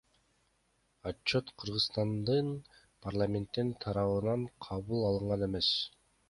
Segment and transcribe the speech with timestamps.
[1.09, 2.49] Отчет Кыргызстандын
[3.05, 5.71] парламенти тарабынан кабыл алынган эмес.